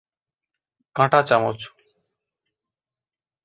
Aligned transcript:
কাঁটা 0.95 1.19
চামচ 1.23 1.59